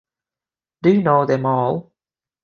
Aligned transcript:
Do 0.81 0.89
you 0.89 1.03
know 1.03 1.27
them 1.27 1.45
all? 1.45 1.91